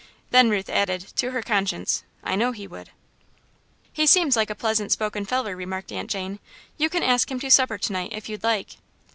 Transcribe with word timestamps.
Then 0.31 0.49
Ruth 0.49 0.67
added, 0.67 1.01
to 1.17 1.29
her 1.29 1.43
conscience, 1.43 2.01
"I 2.23 2.35
know 2.35 2.53
he 2.53 2.65
would." 2.65 2.89
"He 3.93 4.07
seems 4.07 4.35
like 4.35 4.49
a 4.49 4.55
pleasant 4.55 4.91
spoken 4.91 5.25
feller," 5.25 5.55
remarked 5.55 5.91
Aunt 5.91 6.09
Jane. 6.09 6.39
"You 6.75 6.89
can 6.89 7.03
ask 7.03 7.29
him 7.29 7.39
to 7.41 7.51
supper 7.51 7.77
to 7.77 7.93
night, 7.93 8.09
if 8.11 8.27
you 8.27 8.39
like." 8.41 8.77